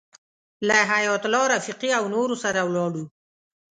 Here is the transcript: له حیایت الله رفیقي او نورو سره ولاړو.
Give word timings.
له 0.67 0.77
حیایت 0.91 1.23
الله 1.27 1.45
رفیقي 1.55 1.89
او 1.99 2.05
نورو 2.15 2.35
سره 2.43 2.59
ولاړو. 2.63 3.03